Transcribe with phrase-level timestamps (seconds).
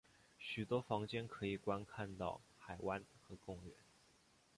[0.39, 3.75] 许多房间可以观看到海湾和公园。